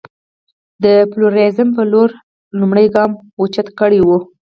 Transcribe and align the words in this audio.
د 0.83 0.85
پلورالېزم 1.11 1.67
په 1.77 1.83
لور 1.91 2.09
لومړ 2.59 2.77
ګامونه 2.95 3.25
اوچت 3.39 3.67
کړي 3.79 3.99
وو. 4.03 4.17